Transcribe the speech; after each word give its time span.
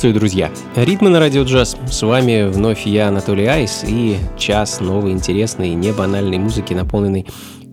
Приветствую, 0.00 0.18
друзья! 0.18 0.50
Ритмы 0.76 1.10
на 1.10 1.20
радио 1.20 1.42
джаз. 1.42 1.76
С 1.90 2.00
вами 2.00 2.48
вновь 2.48 2.86
я, 2.86 3.08
Анатолий 3.08 3.44
Айс, 3.44 3.84
и 3.86 4.16
час 4.38 4.80
новой, 4.80 5.12
интересной, 5.12 5.74
не 5.74 5.92
банальной 5.92 6.38
музыки, 6.38 6.72
наполненной 6.72 7.26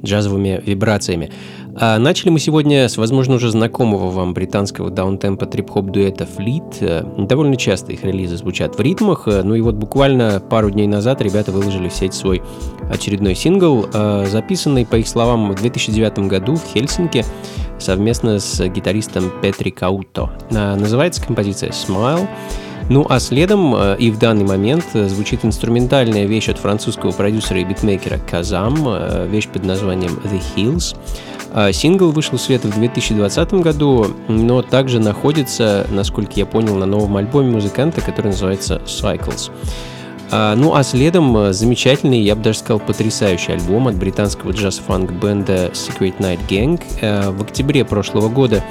джазовыми 0.03 0.61
вибрациями. 0.65 1.31
А 1.79 1.97
начали 1.97 2.29
мы 2.29 2.39
сегодня 2.39 2.89
с, 2.89 2.97
возможно, 2.97 3.35
уже 3.35 3.49
знакомого 3.49 4.09
вам 4.09 4.33
британского 4.33 4.89
даунтемпа 4.89 5.45
трип-хоп 5.45 5.85
дуэта 5.85 6.27
Fleet. 6.27 7.27
Довольно 7.27 7.55
часто 7.55 7.93
их 7.93 8.03
релизы 8.03 8.35
звучат 8.35 8.77
в 8.77 8.81
ритмах, 8.81 9.27
ну 9.27 9.55
и 9.55 9.61
вот 9.61 9.75
буквально 9.75 10.41
пару 10.41 10.69
дней 10.69 10.87
назад 10.87 11.21
ребята 11.21 11.53
выложили 11.53 11.87
в 11.87 11.93
сеть 11.93 12.13
свой 12.13 12.41
очередной 12.91 13.35
сингл, 13.35 13.87
а, 13.93 14.25
записанный, 14.25 14.85
по 14.85 14.97
их 14.97 15.07
словам, 15.07 15.51
в 15.51 15.55
2009 15.55 16.27
году 16.27 16.55
в 16.55 16.65
Хельсинки 16.73 17.23
совместно 17.79 18.39
с 18.39 18.67
гитаристом 18.67 19.31
Петри 19.41 19.69
Кауто. 19.71 20.29
А, 20.51 20.75
называется 20.75 21.23
композиция 21.23 21.69
«Smile». 21.71 22.27
Ну 22.89 23.05
а 23.09 23.19
следом 23.19 23.75
э, 23.75 23.97
и 23.99 24.11
в 24.11 24.17
данный 24.17 24.45
момент 24.45 24.85
э, 24.93 25.07
звучит 25.09 25.43
инструментальная 25.43 26.25
вещь 26.25 26.47
от 26.47 26.57
французского 26.57 27.11
продюсера 27.11 27.59
и 27.59 27.65
битмейкера 27.65 28.17
Казам, 28.17 28.77
э, 28.87 29.27
вещь 29.27 29.49
под 29.49 29.65
названием 29.65 30.13
The 30.23 30.41
Hills. 30.55 30.95
Сингл 31.71 32.11
вышел 32.11 32.37
в 32.37 32.41
свет 32.41 32.65
в 32.65 32.73
2020 32.73 33.53
году, 33.55 34.07
но 34.27 34.61
также 34.61 34.99
находится, 34.99 35.87
насколько 35.89 36.33
я 36.35 36.45
понял, 36.45 36.75
на 36.75 36.85
новом 36.85 37.15
альбоме 37.17 37.49
музыканта, 37.49 38.01
который 38.01 38.27
называется 38.27 38.81
Cycles. 38.85 39.49
А, 40.31 40.55
ну 40.55 40.75
а 40.75 40.83
следом 40.83 41.35
э, 41.37 41.53
замечательный, 41.53 42.19
я 42.21 42.35
бы 42.35 42.43
даже 42.43 42.59
сказал, 42.59 42.79
потрясающий 42.79 43.53
альбом 43.53 43.87
от 43.87 43.95
британского 43.95 44.51
джаз-фанк 44.51 45.11
бенда 45.11 45.67
Secret 45.67 46.17
Night 46.19 46.39
Gang. 46.49 46.81
Э, 47.01 47.31
в 47.31 47.41
октябре 47.41 47.85
прошлого 47.85 48.27
года 48.27 48.63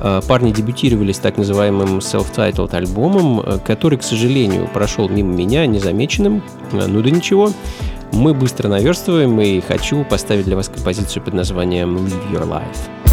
э, 0.00 0.20
парни 0.26 0.52
дебютировали 0.52 1.12
с 1.12 1.18
так 1.18 1.36
называемым 1.36 1.98
self-titled 1.98 2.74
альбомом, 2.74 3.60
который, 3.64 3.98
к 3.98 4.02
сожалению, 4.02 4.68
прошел 4.72 5.08
мимо 5.08 5.34
меня 5.34 5.66
незамеченным. 5.66 6.42
Ну 6.72 7.02
да 7.02 7.10
ничего. 7.10 7.50
Мы 8.12 8.32
быстро 8.32 8.68
наверстываем 8.68 9.38
и 9.40 9.60
хочу 9.60 10.04
поставить 10.04 10.46
для 10.46 10.56
вас 10.56 10.68
композицию 10.68 11.22
под 11.22 11.34
названием 11.34 11.96
Live 11.96 12.32
Your 12.32 12.48
Life. 12.48 13.05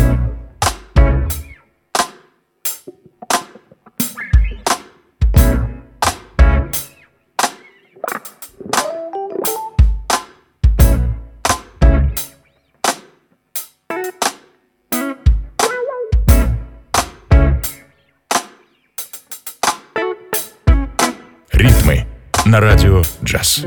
На 22.54 22.60
радио 22.60 23.02
джаз. 23.24 23.66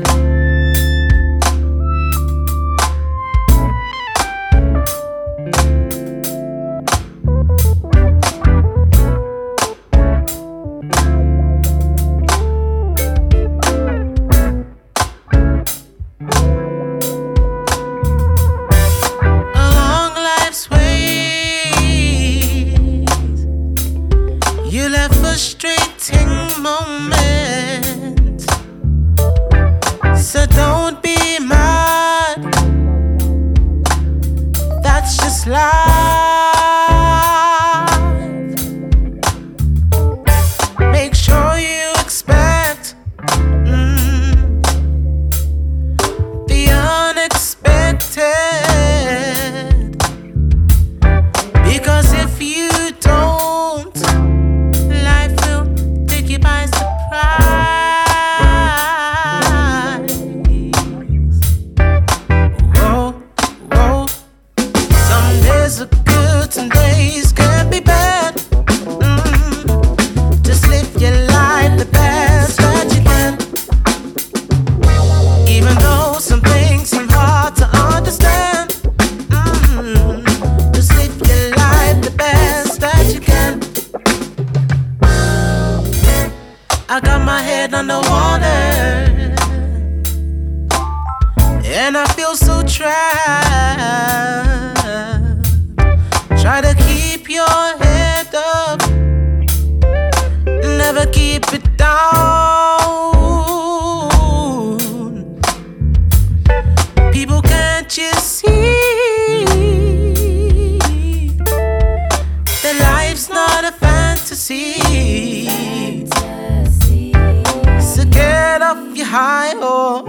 high 119.07 119.55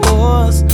horse. 0.03 0.68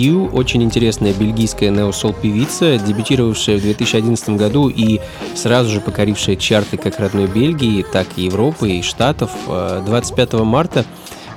Сью– 0.00 0.30
очень 0.32 0.62
интересная 0.62 1.12
бельгийская 1.12 1.68
неосол 1.68 2.14
певица, 2.14 2.78
дебютировавшая 2.78 3.58
в 3.58 3.60
2011 3.60 4.30
году 4.30 4.70
и 4.70 4.98
сразу 5.34 5.68
же 5.68 5.82
покорившая 5.82 6.36
чарты 6.36 6.78
как 6.78 6.98
родной 6.98 7.26
Бельгии, 7.26 7.82
так 7.82 8.06
и 8.16 8.22
Европы 8.22 8.70
и 8.70 8.82
Штатов. 8.82 9.30
25 9.46 10.32
марта 10.44 10.86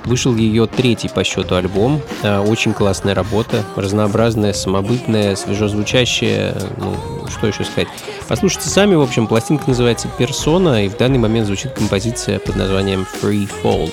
вышел 0.06 0.34
ее 0.34 0.66
третий 0.66 1.08
по 1.08 1.24
счету 1.24 1.56
альбом. 1.56 2.00
Очень 2.22 2.72
классная 2.72 3.14
работа, 3.14 3.64
разнообразная, 3.76 4.54
самобытная, 4.54 5.36
свежозвучащая, 5.36 6.56
ну, 6.78 7.28
что 7.28 7.46
еще 7.46 7.64
сказать. 7.64 7.88
Послушайте 8.28 8.70
сами, 8.70 8.94
в 8.94 9.02
общем, 9.02 9.26
пластинка 9.26 9.68
называется 9.68 10.08
«Персона», 10.16 10.86
и 10.86 10.88
в 10.88 10.96
данный 10.96 11.18
момент 11.18 11.48
звучит 11.48 11.72
композиция 11.72 12.38
под 12.38 12.56
названием 12.56 13.06
«Free 13.20 13.46
Fall». 13.62 13.92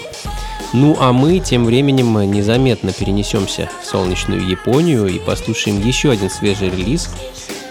Ну 0.73 0.95
а 0.99 1.11
мы 1.11 1.39
тем 1.39 1.65
временем 1.65 2.17
незаметно 2.31 2.93
перенесемся 2.93 3.69
в 3.81 3.85
солнечную 3.85 4.47
Японию 4.47 5.07
и 5.07 5.19
послушаем 5.19 5.81
еще 5.81 6.11
один 6.11 6.29
свежий 6.29 6.69
релиз 6.69 7.09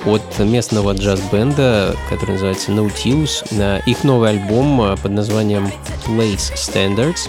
от 0.05 0.39
местного 0.39 0.93
джаз-бенда, 0.93 1.97
который 2.09 2.33
называется 2.33 2.73
Nautilus. 2.73 3.83
Их 3.87 4.05
новый 4.05 4.31
альбом 4.31 4.97
под 5.03 5.13
названием 5.13 5.71
Place 6.07 6.53
Standards. 6.55 7.29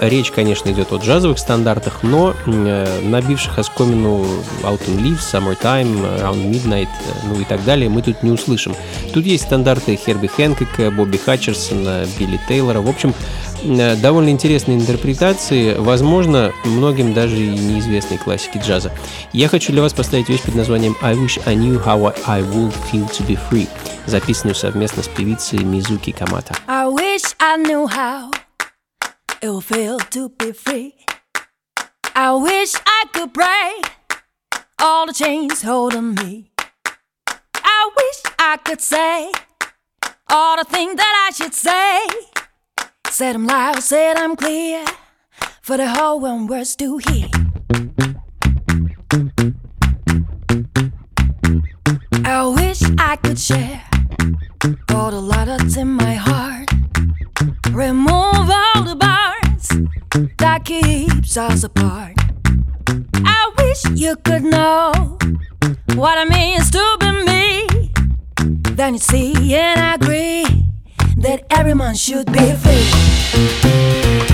Речь, 0.00 0.30
конечно, 0.30 0.70
идет 0.70 0.92
о 0.92 0.96
джазовых 0.96 1.38
стандартах, 1.38 2.02
но 2.02 2.34
набивших 2.46 3.58
оскомину 3.58 4.24
Autumn 4.62 5.02
Leaves, 5.02 5.20
Summertime, 5.20 6.22
Around 6.22 6.50
Midnight, 6.50 6.88
ну 7.26 7.38
и 7.38 7.44
так 7.44 7.62
далее, 7.64 7.90
мы 7.90 8.00
тут 8.00 8.22
не 8.22 8.30
услышим. 8.30 8.74
Тут 9.12 9.26
есть 9.26 9.44
стандарты 9.44 9.96
Херби 9.96 10.28
Хэнкока, 10.28 10.90
Бобби 10.90 11.18
Хатчерсона, 11.18 12.06
Билли 12.18 12.40
Тейлора. 12.48 12.80
В 12.80 12.88
общем, 12.88 13.12
Э, 13.12 13.53
довольно 13.64 14.28
интересные 14.28 14.78
интерпретации, 14.78 15.74
возможно, 15.74 16.52
многим 16.64 17.14
даже 17.14 17.36
и 17.36 17.48
неизвестной 17.48 18.18
классики 18.18 18.58
джаза. 18.58 18.92
Я 19.32 19.48
хочу 19.48 19.72
для 19.72 19.82
вас 19.82 19.92
поставить 19.92 20.28
вещь 20.28 20.42
под 20.42 20.54
названием 20.54 20.96
I 21.00 21.14
Wish 21.14 21.42
I 21.46 21.54
Knew 21.54 21.82
How 21.84 22.14
I 22.26 22.42
Would 22.42 22.74
Feel 22.90 23.10
to 23.10 23.26
Be 23.26 23.38
Free, 23.50 23.68
записанную 24.06 24.54
совместно 24.54 25.02
с 25.02 25.08
певицей 25.08 25.60
Мизуки 25.60 26.12
Камата. 26.12 26.54
I 26.66 26.86
wish 26.86 27.34
I 27.40 27.56
knew 27.56 27.86
how 27.86 28.30
it 29.40 29.50
would 29.50 29.64
feel 29.64 29.98
to 30.10 30.28
be 30.28 30.52
free. 30.52 30.94
I 32.14 32.32
wish 32.34 32.74
I 32.86 33.06
could 33.12 33.32
break 33.32 33.84
all 34.78 35.06
the 35.06 35.12
chains 35.12 35.62
holding 35.62 36.14
me. 36.14 36.50
I 37.26 37.90
wish 37.96 38.32
I 38.38 38.56
could 38.64 38.80
say 38.80 39.32
all 40.28 40.56
the 40.56 40.64
things 40.64 40.96
that 40.96 41.28
I 41.28 41.34
should 41.34 41.54
say. 41.54 42.33
Said 43.14 43.36
I'm 43.36 43.46
loud, 43.46 43.80
said 43.80 44.16
I'm 44.16 44.34
clear 44.34 44.84
for 45.62 45.76
the 45.76 45.88
whole 45.88 46.18
one 46.18 46.48
words 46.48 46.74
to 46.74 46.98
hear. 46.98 47.28
I 52.24 52.44
wish 52.56 52.82
I 52.98 53.14
could 53.22 53.38
share 53.38 53.84
all 54.92 55.12
the 55.12 55.20
light 55.20 55.44
that's 55.44 55.76
in 55.76 55.90
my 55.92 56.14
heart. 56.14 56.68
Remove 57.70 58.50
all 58.50 58.82
the 58.82 58.96
bars 58.96 59.68
that 60.38 60.64
keeps 60.64 61.36
us 61.36 61.62
apart. 61.62 62.14
I 63.24 63.52
wish 63.58 63.84
you 63.94 64.16
could 64.24 64.42
know 64.42 64.90
what 65.94 66.18
it 66.18 66.28
means 66.30 66.68
to 66.72 66.96
be 66.98 67.12
me. 67.30 67.92
Then 68.74 68.94
you 68.94 68.98
see 68.98 69.54
and 69.54 69.78
I 69.78 69.94
agree 69.94 70.73
that 71.16 71.44
every 71.50 71.74
man 71.74 71.94
should 71.94 72.30
be 72.32 72.52
free. 72.52 74.33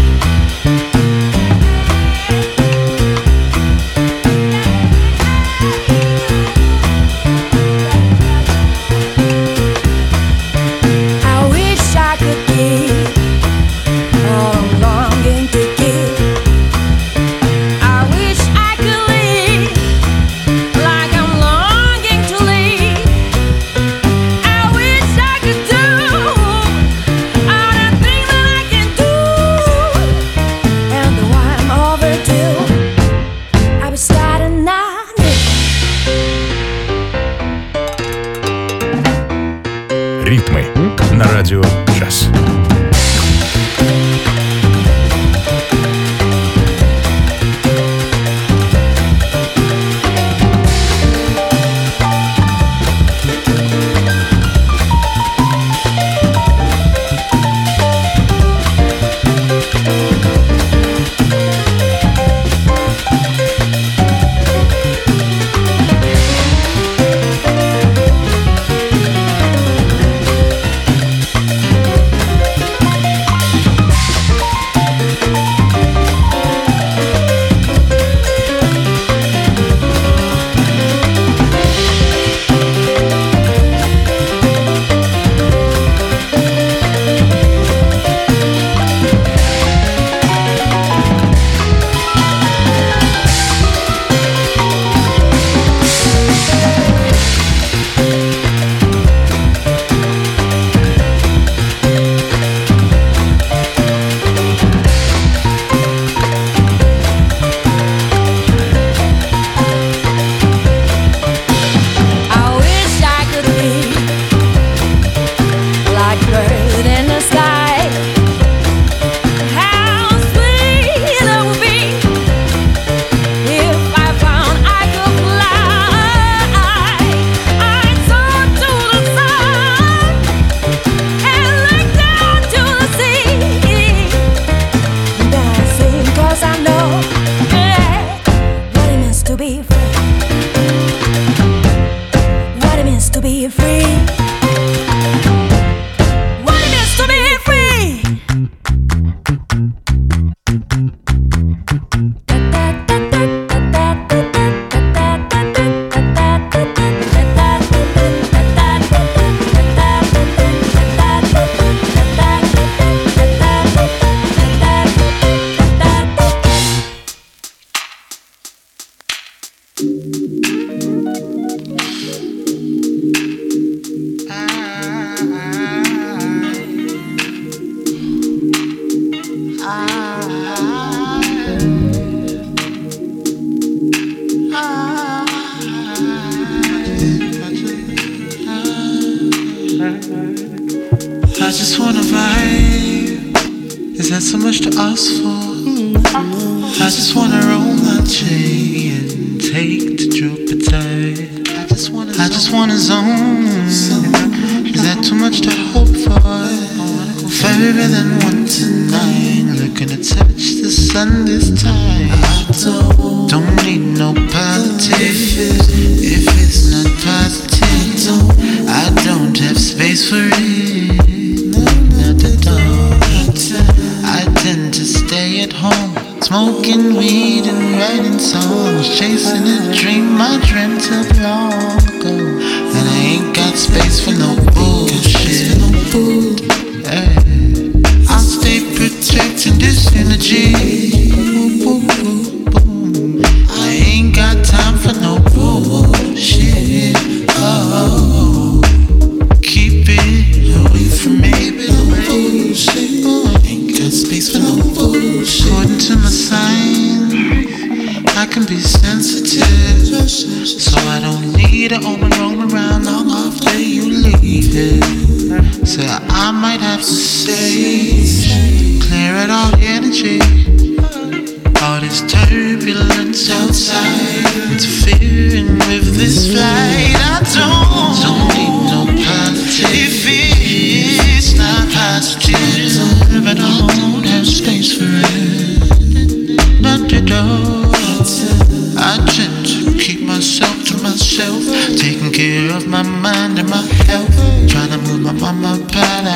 I 287.23 288.97
tend 289.13 289.47
to 289.47 289.79
keep 289.79 290.01
myself 290.01 290.65
to 290.69 290.83
myself, 290.83 291.45
taking 291.77 292.13
care 292.13 292.57
of 292.57 292.67
my 292.67 292.83
mind 292.83 293.39
and 293.39 293.49
my 293.49 293.63
health. 293.85 294.15
Trying 294.49 294.71
to 294.71 294.79
move 294.79 295.01
my 295.01 295.13
mind 295.13 295.45
up 295.45 295.77
out 295.77 296.05
of 296.05 296.13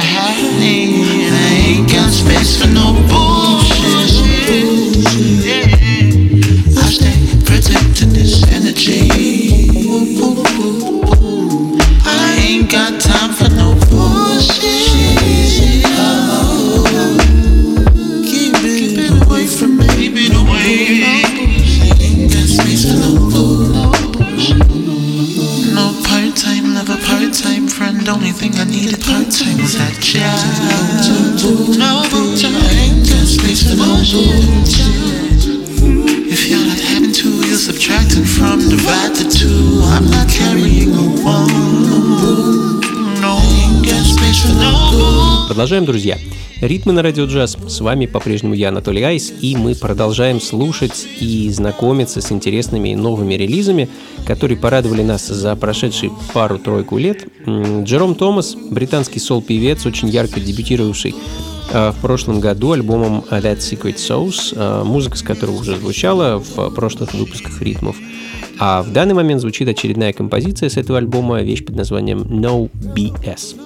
and 0.60 1.34
I 1.34 1.54
ain't 1.68 1.88
got 1.90 2.10
space 2.10 2.60
for 2.60 2.68
no 2.68 2.94
bullshit. 3.08 4.83
Продолжаем, 45.46 45.84
друзья. 45.84 46.16
Ритмы 46.62 46.92
на 46.94 47.02
радио 47.02 47.26
джаз. 47.26 47.58
С 47.68 47.80
вами 47.80 48.06
по-прежнему 48.06 48.54
я, 48.54 48.70
Анатолий 48.70 49.02
Айс, 49.02 49.30
и 49.42 49.54
мы 49.56 49.74
продолжаем 49.74 50.40
слушать 50.40 51.06
и 51.20 51.50
знакомиться 51.50 52.22
с 52.22 52.32
интересными 52.32 52.90
и 52.90 52.96
новыми 52.96 53.34
релизами, 53.34 53.90
которые 54.26 54.56
порадовали 54.56 55.02
нас 55.02 55.26
за 55.26 55.54
прошедшие 55.54 56.12
пару-тройку 56.32 56.96
лет. 56.96 57.26
Джером 57.46 58.14
Томас, 58.14 58.56
британский 58.70 59.20
сол-певец, 59.20 59.84
очень 59.84 60.08
ярко 60.08 60.40
дебютировавший 60.40 61.14
а, 61.72 61.92
в 61.92 62.00
прошлом 62.00 62.40
году 62.40 62.72
альбомом 62.72 63.24
That 63.30 63.58
Secret 63.58 63.96
Sauce, 63.96 64.54
а, 64.56 64.82
музыка 64.82 65.18
с 65.18 65.22
которого 65.22 65.60
уже 65.60 65.76
звучала 65.76 66.38
в 66.38 66.70
прошлых 66.70 67.12
выпусках 67.12 67.60
ритмов. 67.60 67.96
А 68.58 68.82
в 68.82 68.92
данный 68.92 69.14
момент 69.14 69.42
звучит 69.42 69.68
очередная 69.68 70.14
композиция 70.14 70.70
с 70.70 70.78
этого 70.78 70.98
альбома, 70.98 71.42
вещь 71.42 71.64
под 71.64 71.76
названием 71.76 72.22
No 72.22 72.70
BS. 72.72 73.56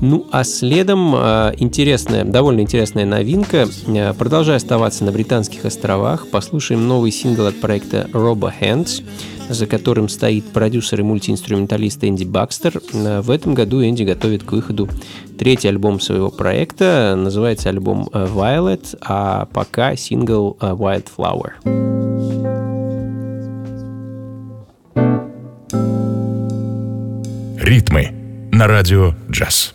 Ну 0.00 0.26
а 0.32 0.44
следом 0.44 1.14
э, 1.14 1.54
интересная, 1.58 2.24
довольно 2.24 2.60
интересная 2.60 3.04
новинка. 3.04 3.68
Э, 3.86 4.14
продолжая 4.14 4.56
оставаться 4.56 5.04
на 5.04 5.12
Британских 5.12 5.66
островах, 5.66 6.28
послушаем 6.28 6.88
новый 6.88 7.10
сингл 7.10 7.46
от 7.46 7.60
проекта 7.60 8.08
Robo 8.12 8.50
Hands, 8.58 9.04
за 9.50 9.66
которым 9.66 10.08
стоит 10.08 10.46
продюсер 10.52 11.00
и 11.00 11.02
мультиинструменталист 11.02 12.02
Энди 12.04 12.24
Бакстер. 12.24 12.80
Э, 12.94 13.20
в 13.20 13.30
этом 13.30 13.52
году 13.52 13.84
Энди 13.84 14.04
готовит 14.04 14.42
к 14.42 14.52
выходу 14.52 14.88
третий 15.38 15.68
альбом 15.68 16.00
своего 16.00 16.30
проекта. 16.30 17.14
Называется 17.16 17.68
альбом 17.68 18.08
Violet, 18.10 18.96
а 19.02 19.48
пока 19.52 19.96
сингл 19.96 20.56
Wildflower. 20.60 21.50
Ритмы 27.62 28.19
на 28.52 28.66
радио 28.66 29.14
«Джаз». 29.30 29.74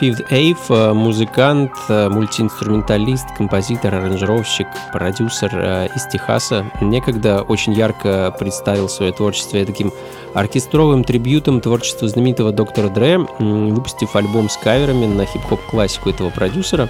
Fifth 0.00 0.28
Ave 0.30 0.56
э,– 0.68 0.92
музыкант, 0.94 1.72
э, 1.88 2.08
мультиинструменталист, 2.08 3.26
композитор, 3.36 3.94
аранжировщик, 3.94 4.66
продюсер 4.92 5.50
э, 5.54 5.88
из 5.94 6.06
Техаса. 6.06 6.70
Некогда 6.80 7.42
очень 7.42 7.72
ярко 7.72 8.34
представил 8.38 8.88
свое 8.88 9.12
творчество 9.12 9.64
таким 9.64 9.92
оркестровым 10.34 11.04
трибютом 11.04 11.60
творчеству 11.60 12.08
знаменитого 12.08 12.52
доктора 12.52 12.88
Дре, 12.88 13.18
выпустив 13.38 14.16
альбом 14.16 14.50
с 14.50 14.56
каверами 14.56 15.06
на 15.06 15.24
хип-хоп 15.24 15.60
классику 15.70 16.10
этого 16.10 16.30
продюсера. 16.30 16.88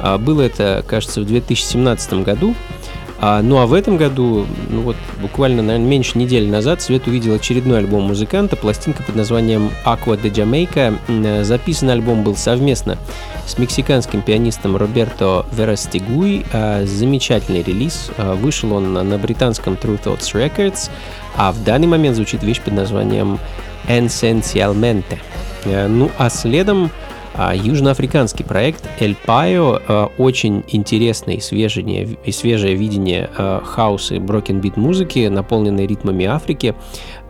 А, 0.00 0.16
было 0.16 0.42
это, 0.42 0.84
кажется, 0.86 1.20
в 1.20 1.26
2017 1.26 2.24
году. 2.24 2.54
А, 3.26 3.40
ну 3.40 3.56
а 3.56 3.64
в 3.64 3.72
этом 3.72 3.96
году, 3.96 4.46
ну 4.68 4.82
вот 4.82 4.96
буквально, 5.18 5.62
наверное, 5.62 5.88
меньше 5.88 6.18
недели 6.18 6.46
назад 6.46 6.82
Свет 6.82 7.06
увидел 7.06 7.32
очередной 7.32 7.78
альбом 7.78 8.02
музыканта, 8.02 8.54
пластинка 8.54 9.02
под 9.02 9.16
названием 9.16 9.70
Aqua 9.86 10.20
de 10.20 10.30
Jamaica. 10.30 11.42
Записан 11.42 11.88
альбом 11.88 12.22
был 12.22 12.36
совместно 12.36 12.98
с 13.46 13.56
мексиканским 13.56 14.20
пианистом 14.20 14.76
Роберто 14.76 15.46
Верастигуй. 15.52 16.44
А, 16.52 16.84
замечательный 16.84 17.62
релиз. 17.62 18.10
А, 18.18 18.34
вышел 18.34 18.74
он 18.74 18.92
на 18.92 19.16
британском 19.16 19.72
True 19.82 19.98
Thoughts 19.98 20.34
Records, 20.34 20.90
а 21.34 21.50
в 21.52 21.64
данный 21.64 21.86
момент 21.86 22.16
звучит 22.16 22.42
вещь 22.42 22.60
под 22.60 22.74
названием 22.74 23.38
Esencialmente. 23.88 25.16
А, 25.64 25.88
ну 25.88 26.10
а 26.18 26.28
следом 26.28 26.90
южноафриканский 27.54 28.44
проект 28.44 28.88
El 29.00 29.16
Payo 29.26 29.82
э, 29.86 30.08
очень 30.18 30.64
интересное 30.68 31.36
и 31.36 31.40
свежее, 31.40 32.16
и 32.24 32.32
свежее 32.32 32.74
видение 32.74 33.30
э, 33.36 33.60
хаоса 33.64 34.14
и 34.14 34.18
broken 34.18 34.60
beat 34.60 34.78
музыки, 34.78 35.26
наполненной 35.26 35.86
ритмами 35.86 36.24
Африки. 36.26 36.74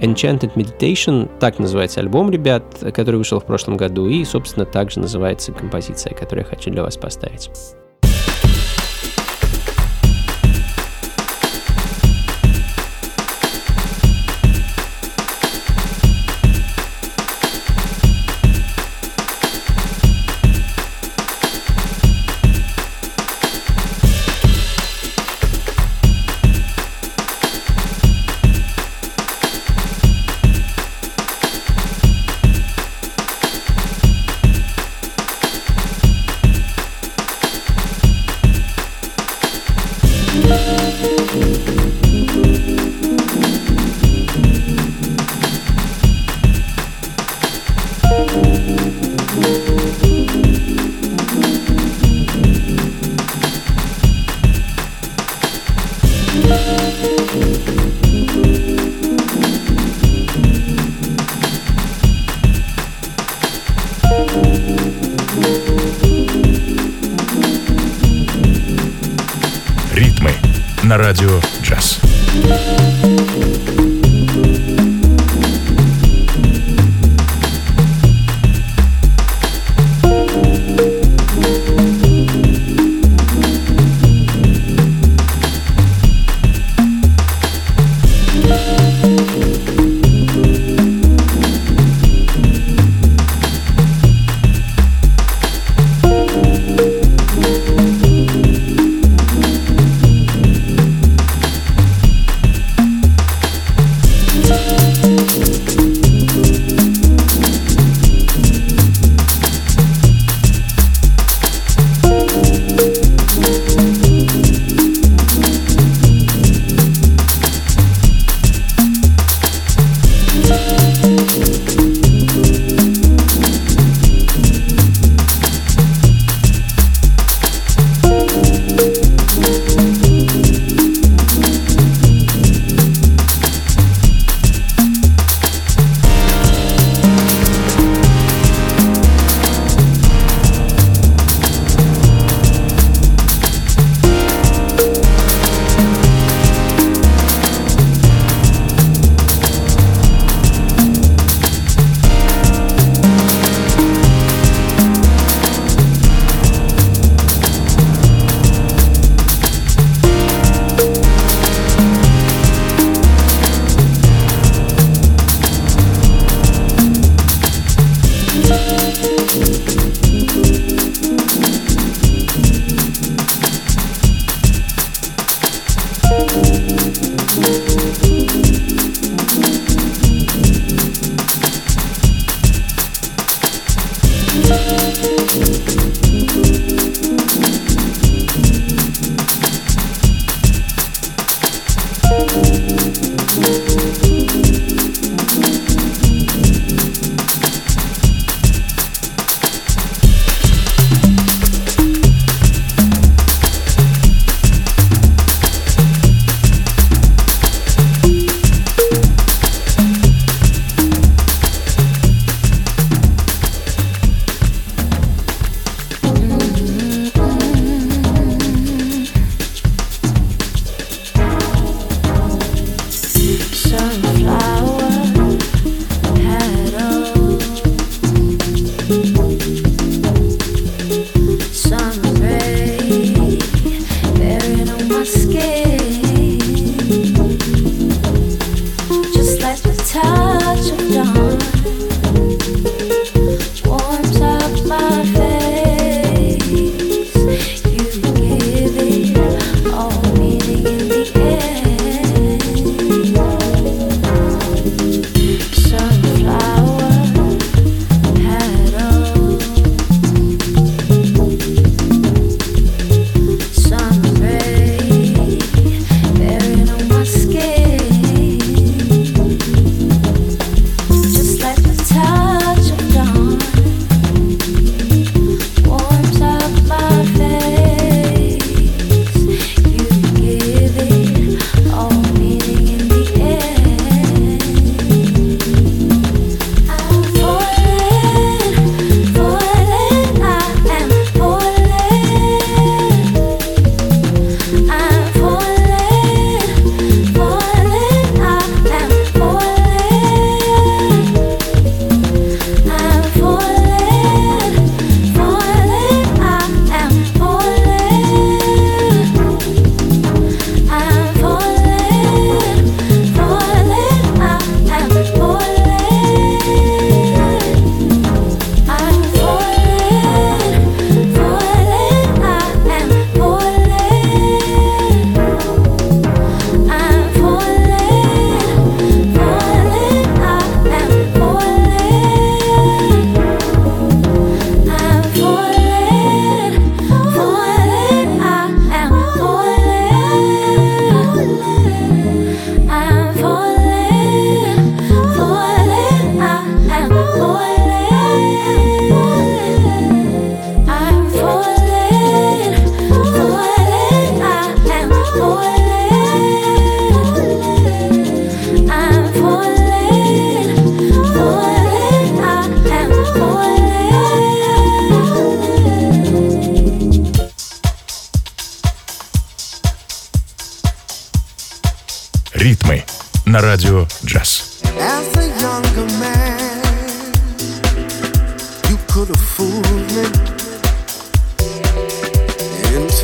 Enchanted 0.01 0.55
Meditation, 0.55 1.31
так 1.39 1.59
называется 1.59 2.01
альбом, 2.01 2.31
ребят, 2.31 2.65
который 2.95 3.17
вышел 3.17 3.41
в 3.41 3.45
прошлом 3.45 3.77
году, 3.77 4.09
и, 4.09 4.25
собственно, 4.25 4.67
также 4.67 5.01
называется 5.01 5.53
композиция, 5.53 6.15
которую 6.15 6.45
я 6.45 6.51
хочу 6.51 6.71
для 6.71 6.83
вас 6.83 6.97
поставить. 6.97 7.51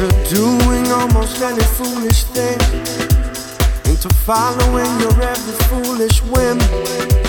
to 0.00 0.34
doing 0.34 0.90
almost 0.92 1.42
any 1.42 1.62
foolish 1.62 2.24
thing, 2.24 2.58
into 3.84 4.08
following 4.08 4.98
your 4.98 5.22
every 5.22 5.52
foolish 5.68 6.22
whim. 6.22 7.19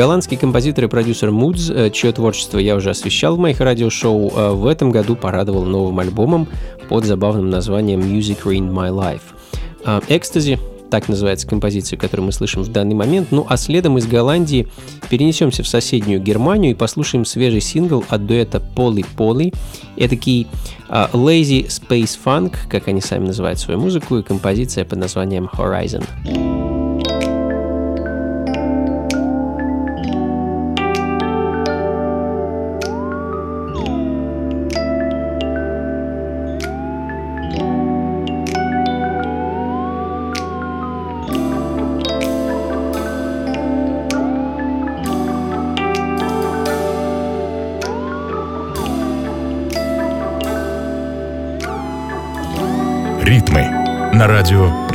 Голландский 0.00 0.38
композитор 0.38 0.84
и 0.84 0.88
продюсер 0.88 1.30
Мудз, 1.30 1.68
э, 1.68 1.90
чье 1.90 2.10
творчество 2.12 2.56
я 2.56 2.74
уже 2.74 2.88
освещал 2.88 3.36
в 3.36 3.38
моих 3.38 3.60
радиошоу, 3.60 4.32
э, 4.34 4.50
в 4.52 4.66
этом 4.66 4.90
году 4.90 5.14
порадовал 5.14 5.64
новым 5.64 5.98
альбомом 5.98 6.48
под 6.88 7.04
забавным 7.04 7.50
названием 7.50 8.00
Music 8.00 8.44
Ruined 8.44 8.72
My 8.72 8.88
Life. 8.88 10.00
Экстази, 10.08 10.58
так 10.90 11.10
называется 11.10 11.46
композиция, 11.46 11.98
которую 11.98 12.24
мы 12.24 12.32
слышим 12.32 12.62
в 12.62 12.68
данный 12.68 12.94
момент. 12.94 13.28
Ну 13.30 13.44
а 13.46 13.58
следом 13.58 13.98
из 13.98 14.06
Голландии 14.06 14.68
перенесемся 15.10 15.62
в 15.62 15.68
соседнюю 15.68 16.18
Германию 16.18 16.70
и 16.70 16.74
послушаем 16.74 17.26
свежий 17.26 17.60
сингл 17.60 18.02
от 18.08 18.24
дуэта 18.24 18.62
Poly 18.74 19.04
Poly. 19.18 19.54
Этакий 19.98 20.46
uh, 20.88 21.10
Lazy 21.12 21.66
Space 21.66 22.18
Funk, 22.24 22.54
как 22.70 22.88
они 22.88 23.02
сами 23.02 23.26
называют 23.26 23.58
свою 23.58 23.78
музыку, 23.78 24.16
и 24.16 24.22
композиция 24.22 24.86
под 24.86 24.98
названием 24.98 25.50
Horizon. 25.52 26.04
Ритмы 26.24 26.69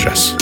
радио 0.06 0.35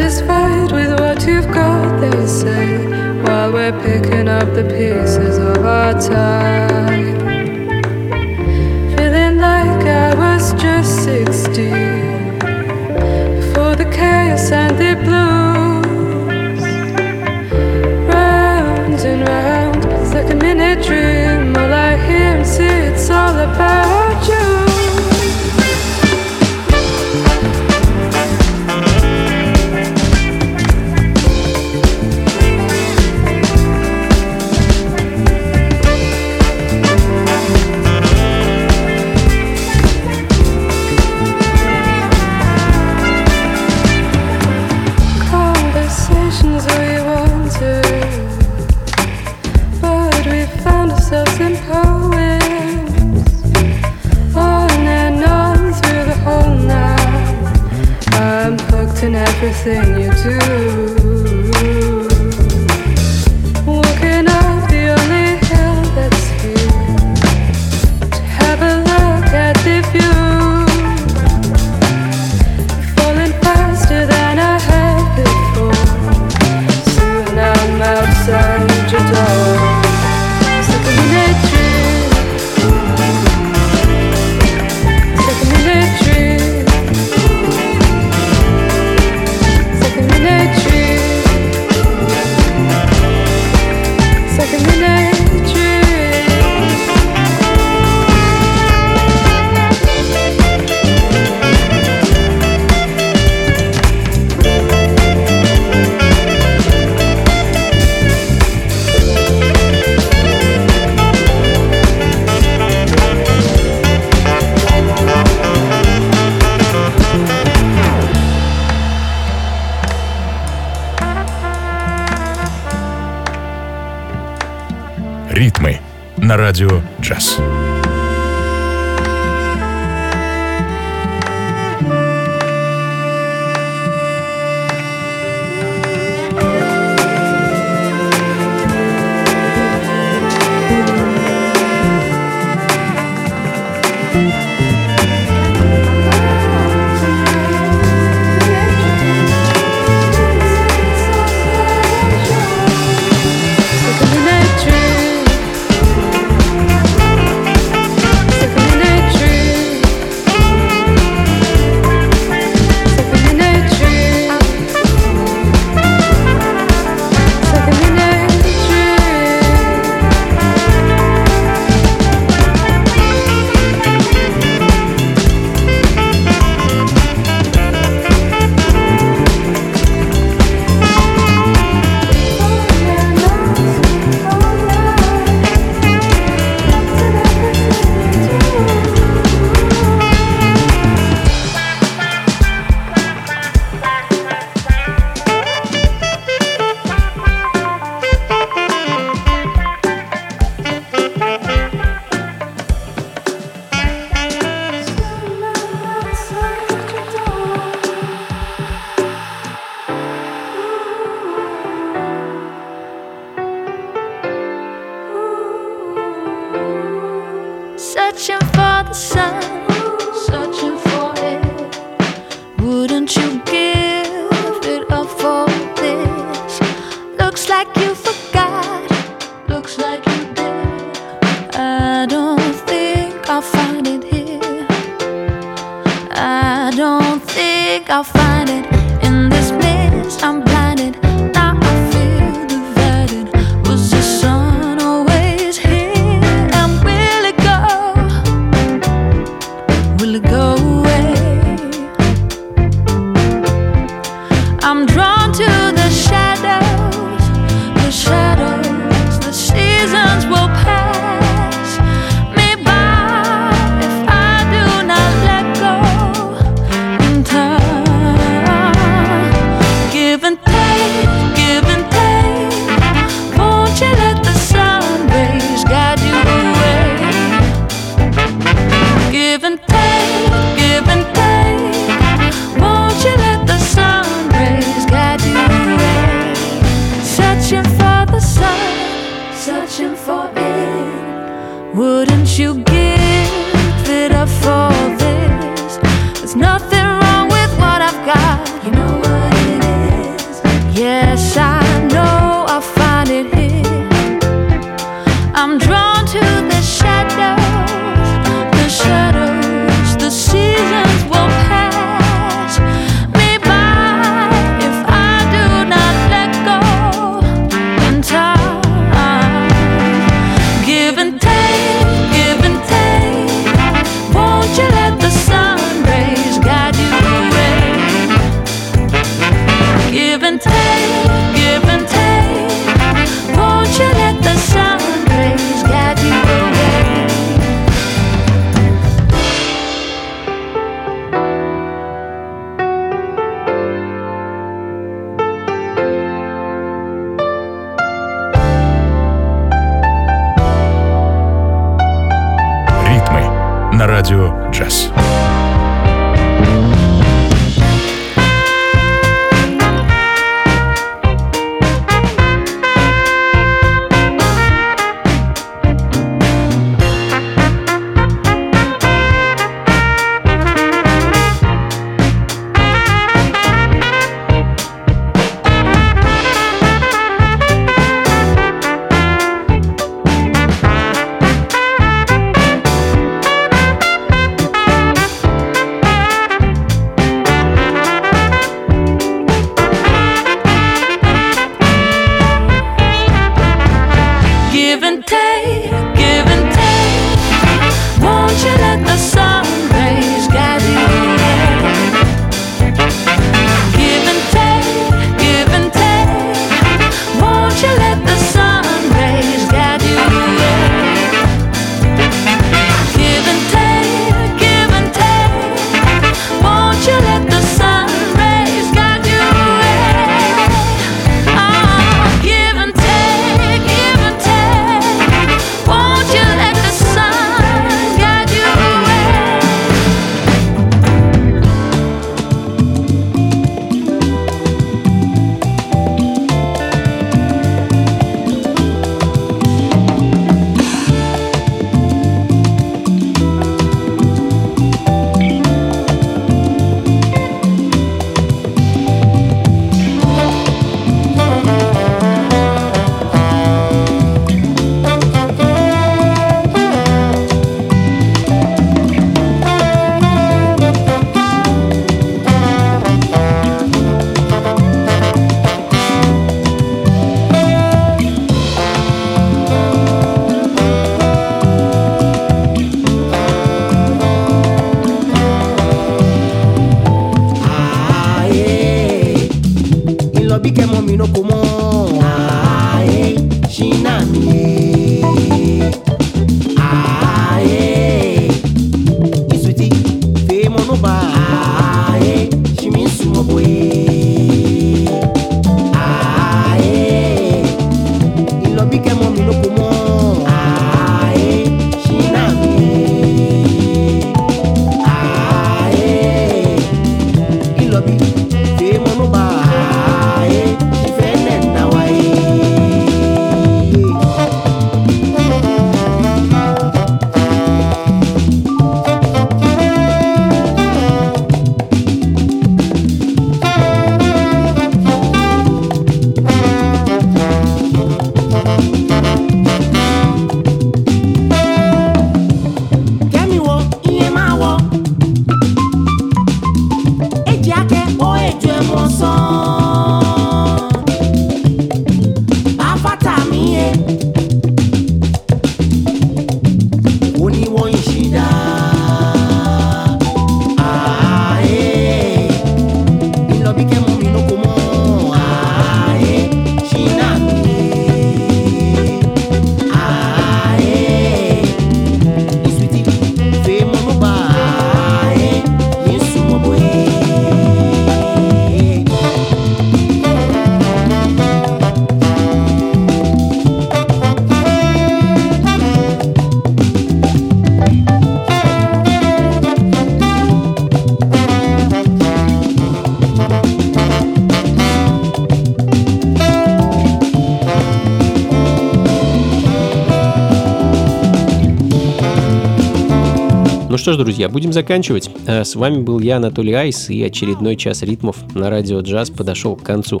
что 593.82 593.94
ж, 593.94 593.96
друзья, 593.96 594.28
будем 594.28 594.52
заканчивать. 594.52 595.10
Э, 595.26 595.42
с 595.42 595.56
вами 595.56 595.82
был 595.82 595.98
я, 595.98 596.18
Анатолий 596.18 596.52
Айс, 596.52 596.88
и 596.88 597.02
очередной 597.02 597.56
час 597.56 597.82
ритмов 597.82 598.16
на 598.32 598.48
радио 598.48 598.78
джаз 598.78 599.10
подошел 599.10 599.56
к 599.56 599.64
концу. 599.64 600.00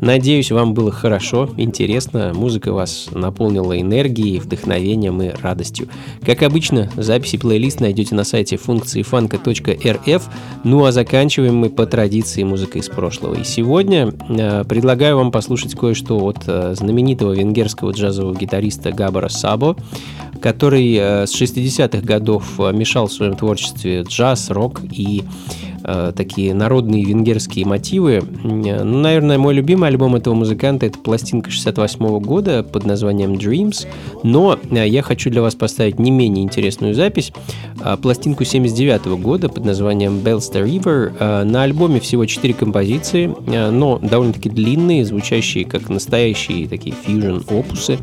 Надеюсь, 0.00 0.50
вам 0.50 0.74
было 0.74 0.90
хорошо, 0.90 1.48
интересно, 1.56 2.32
музыка 2.34 2.72
вас 2.72 3.08
наполнила 3.12 3.80
энергией, 3.80 4.40
вдохновением 4.40 5.22
и 5.22 5.28
радостью. 5.28 5.86
Как 6.26 6.42
обычно, 6.42 6.90
записи 6.96 7.38
плейлист 7.38 7.78
найдете 7.78 8.16
на 8.16 8.24
сайте 8.24 8.56
функции 8.56 9.02
фанка.рф, 9.02 10.28
ну 10.64 10.84
а 10.84 10.90
заканчиваем 10.90 11.54
мы 11.54 11.70
по 11.70 11.86
традиции 11.86 12.42
музыкой 12.42 12.80
из 12.80 12.88
прошлого. 12.88 13.34
И 13.34 13.44
сегодня 13.44 14.12
э, 14.28 14.64
предлагаю 14.64 15.18
вам 15.18 15.30
послушать 15.30 15.76
кое-что 15.76 16.18
от 16.24 16.38
э, 16.48 16.74
знаменитого 16.74 17.32
венгерского 17.32 17.92
джазового 17.92 18.34
гитариста 18.34 18.90
Габара 18.90 19.28
Сабо, 19.28 19.76
который 20.40 20.94
э, 20.94 21.26
с 21.26 21.40
60-х 21.40 22.00
годов 22.04 22.58
э, 22.58 22.72
мешал 22.72 23.06
в 23.06 23.12
своем 23.12 23.36
творчестве 23.36 24.02
джаз, 24.02 24.50
рок 24.50 24.80
и 24.90 25.22
э, 25.84 26.12
такие 26.16 26.54
народные 26.54 27.04
венгерские 27.04 27.66
мотивы. 27.66 28.22
Ну, 28.42 28.84
наверное, 28.84 29.38
мой 29.38 29.54
любимый 29.54 29.88
альбом 29.88 30.16
этого 30.16 30.34
музыканта 30.34 30.86
это 30.86 30.98
пластинка 30.98 31.50
68 31.50 32.18
года 32.20 32.62
под 32.62 32.84
названием 32.86 33.34
Dreams, 33.34 33.86
но 34.22 34.58
я 34.70 35.02
хочу 35.02 35.30
для 35.30 35.42
вас 35.42 35.54
поставить 35.54 35.98
не 35.98 36.10
менее 36.10 36.44
интересную 36.44 36.94
запись, 36.94 37.32
пластинку 38.02 38.44
79 38.44 39.06
года 39.20 39.48
под 39.48 39.64
названием 39.64 40.18
Bellster 40.18 40.64
River. 40.64 41.44
На 41.44 41.62
альбоме 41.62 42.00
всего 42.00 42.26
4 42.26 42.54
композиции, 42.54 43.34
но 43.46 43.98
довольно-таки 43.98 44.48
длинные, 44.48 45.04
звучащие 45.04 45.64
как 45.64 45.88
настоящие 45.88 46.68
такие 46.68 46.94
фьюжн-опусы. 46.94 47.98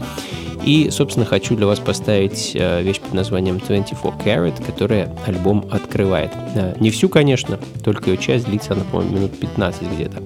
И, 0.68 0.90
собственно, 0.92 1.26
хочу 1.26 1.56
для 1.56 1.66
вас 1.66 1.80
поставить 1.80 2.52
э, 2.54 2.82
вещь 2.82 3.00
под 3.00 3.14
названием 3.14 3.58
24 3.58 4.14
Carat, 4.16 4.66
которая 4.66 5.10
альбом 5.26 5.66
открывает. 5.72 6.32
Э, 6.56 6.76
не 6.82 6.92
всю, 6.92 7.08
конечно, 7.08 7.58
только 7.86 8.10
ее 8.10 8.18
часть 8.18 8.48
длится, 8.48 8.74
она, 8.74 8.84
по-моему, 8.84 9.16
минут 9.16 9.40
15 9.40 9.84
где-то. 9.94 10.22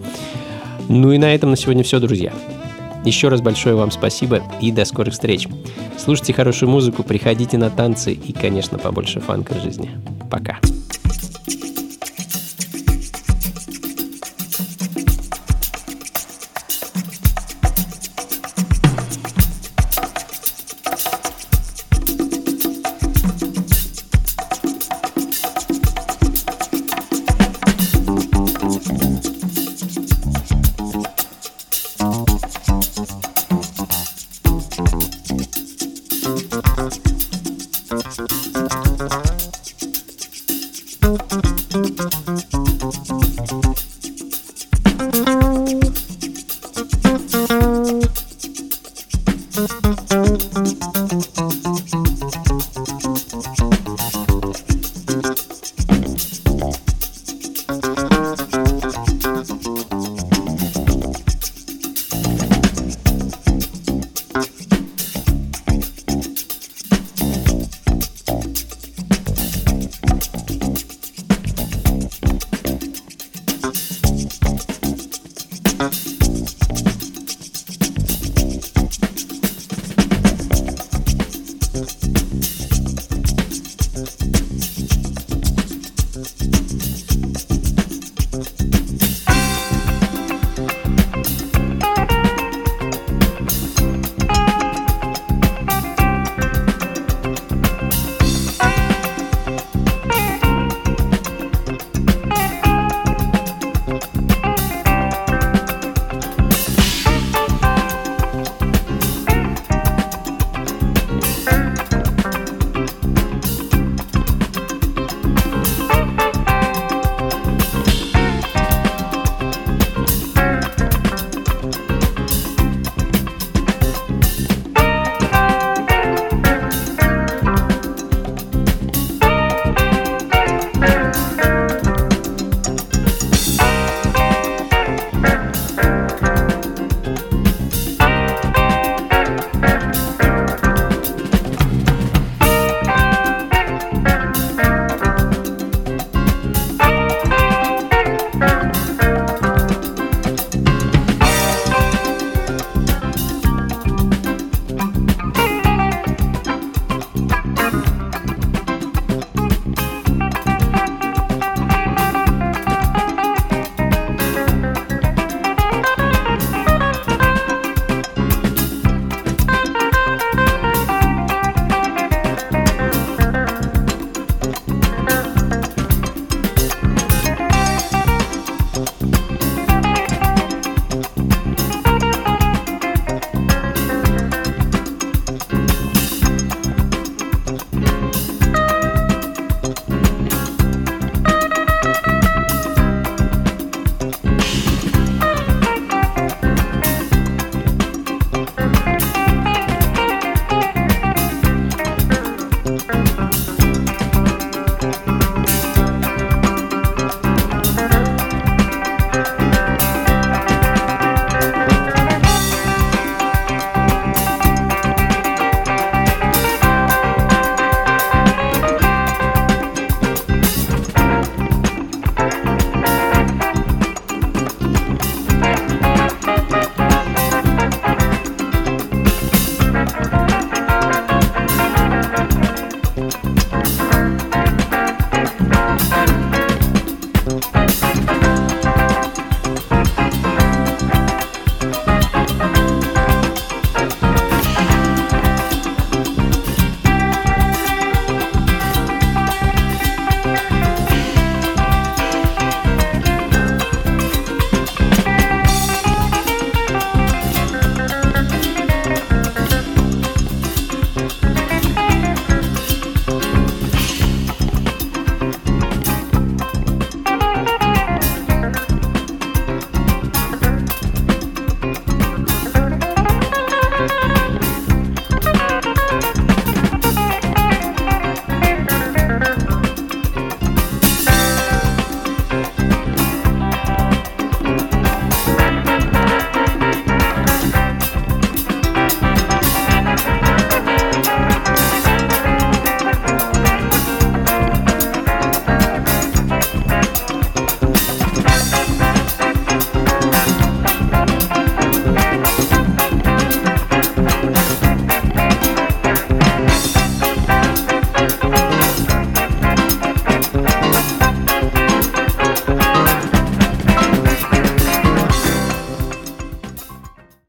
Ну 0.89 1.11
и 1.11 1.19
на 1.19 1.35
этом 1.35 1.51
на 1.51 1.55
сегодня 1.55 1.83
все, 1.83 1.99
друзья. 1.99 2.33
Еще 3.05 3.27
раз 3.27 3.39
большое 3.39 3.75
вам 3.75 3.91
спасибо 3.91 4.41
и 4.59 4.71
до 4.71 4.83
скорых 4.85 5.13
встреч. 5.13 5.47
Слушайте 5.99 6.33
хорошую 6.33 6.71
музыку, 6.71 7.03
приходите 7.03 7.59
на 7.59 7.69
танцы 7.69 8.11
и, 8.11 8.33
конечно, 8.33 8.79
побольше 8.79 9.19
фанка 9.19 9.53
в 9.53 9.61
жизни. 9.61 9.91
Пока. 10.31 10.59
Thank 10.63 10.90